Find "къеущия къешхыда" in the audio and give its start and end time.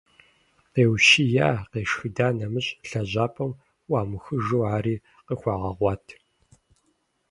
0.73-2.27